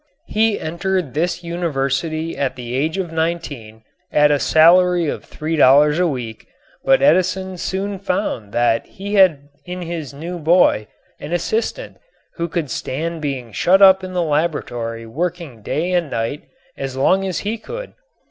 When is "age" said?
2.73-2.97